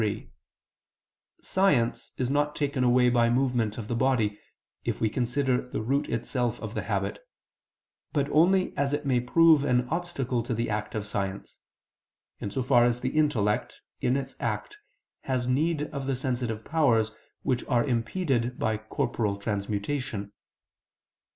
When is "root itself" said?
5.83-6.59